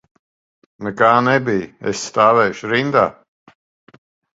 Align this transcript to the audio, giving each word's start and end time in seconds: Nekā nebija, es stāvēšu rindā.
Nekā 0.87 1.11
nebija, 1.29 1.69
es 1.95 2.03
stāvēšu 2.09 2.77
rindā. 2.77 3.09